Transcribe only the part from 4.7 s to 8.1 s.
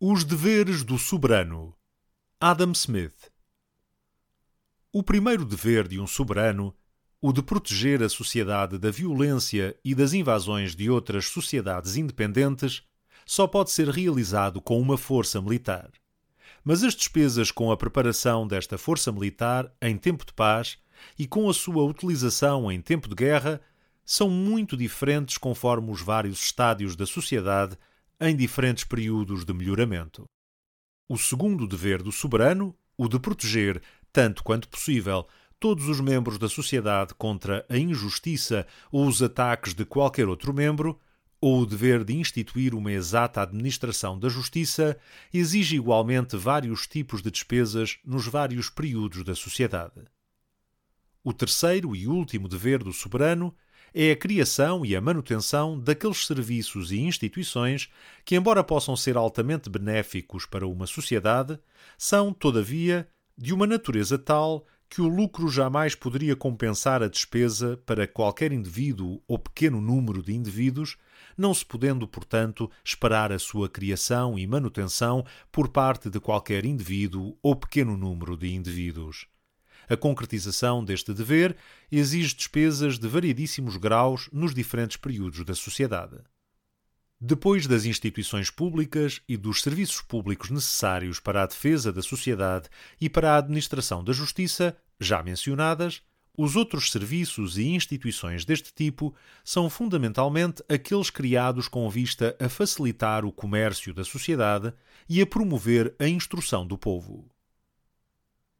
O primeiro dever de um soberano, o de proteger a